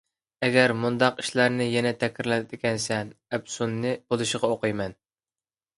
[0.45, 4.99] ئەگەر مۇنداق ئىشلارنى يەنە تەكرارلايدىكەنسەن، ئەپسۇننى بولۇشىغا ئوقۇيمەن!